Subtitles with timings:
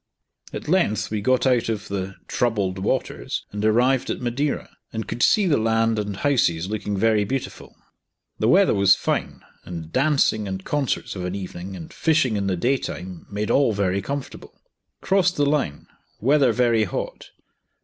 [0.51, 5.21] At length we got out of the "troubled waters," and arrived at Madeira, and could
[5.21, 7.75] see the land and houses looking very beautiful.
[8.39, 12.57] The weather was fine, and dancing and concerts of an evening, and fishing in the
[12.57, 14.59] day time, made all very comfortable.
[15.01, 15.85] Crossed the line;
[16.19, 17.29] weather very hot.